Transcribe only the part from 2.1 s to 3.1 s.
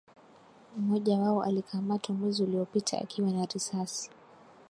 mwezi uliopita